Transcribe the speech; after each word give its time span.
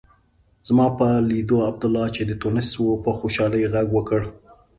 زما 0.67 0.87
په 0.97 1.07
لیدو 1.29 1.57
عبدالله 1.69 2.05
چې 2.15 2.21
د 2.25 2.31
تونس 2.41 2.69
و 2.79 2.85
په 3.03 3.11
خوشالۍ 3.17 3.63
غږ 3.73 3.87
وکړ. 3.93 4.21